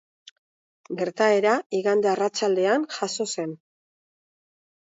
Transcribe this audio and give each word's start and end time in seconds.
Gertaera 1.01 1.51
igande 1.81 2.11
arratsaldean 2.13 2.89
jazo 2.97 3.29
zen. 3.37 3.55